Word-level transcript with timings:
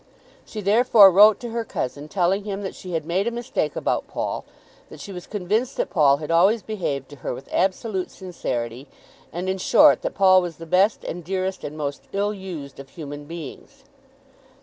She 0.45 0.61
therefore 0.61 1.11
wrote 1.11 1.39
to 1.41 1.51
her 1.51 1.63
cousin, 1.63 2.07
telling 2.07 2.43
him 2.43 2.63
that 2.63 2.73
she 2.73 2.93
had 2.93 3.05
made 3.05 3.27
a 3.27 3.29
mistake 3.29 3.75
about 3.75 4.07
Paul, 4.07 4.43
that 4.89 4.99
she 4.99 5.11
was 5.11 5.27
convinced 5.27 5.77
that 5.77 5.91
Paul 5.91 6.17
had 6.17 6.31
always 6.31 6.63
behaved 6.63 7.07
to 7.09 7.17
her 7.17 7.35
with 7.35 7.47
absolute 7.51 8.09
sincerity, 8.09 8.87
and, 9.31 9.47
in 9.47 9.59
short, 9.59 10.01
that 10.01 10.15
Paul 10.15 10.41
was 10.41 10.57
the 10.57 10.65
best, 10.65 11.03
and 11.03 11.23
dearest, 11.23 11.63
and 11.63 11.77
most 11.77 12.05
ill 12.13 12.33
used 12.33 12.79
of 12.79 12.89
human 12.89 13.25
beings. 13.25 13.83